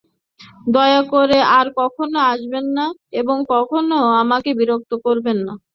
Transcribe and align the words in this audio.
দয়া 0.67 1.01
করে 1.13 1.37
আর 1.57 1.67
কখনো 1.79 2.17
আসবেন 2.31 2.65
না 2.77 2.85
এবং 3.19 3.37
কখনো 3.53 3.93
আমাকে 4.21 4.49
বিরক্ত 4.59 4.91
করবেন 5.05 5.37
না। 5.47 5.53